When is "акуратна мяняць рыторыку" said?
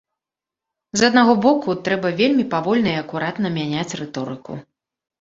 3.05-4.63